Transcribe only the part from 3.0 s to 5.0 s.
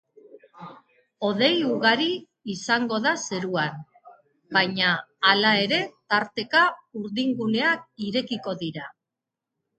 da zeruan, baina